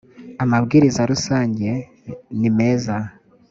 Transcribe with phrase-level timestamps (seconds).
[0.43, 1.69] amabwiriza rusange
[2.39, 2.95] nimeza